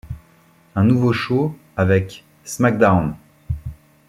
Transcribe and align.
Un 0.73 0.83
nouveau 0.85 1.13
show 1.13 1.55
avec 1.77 2.25
Smackdown! 2.43 3.13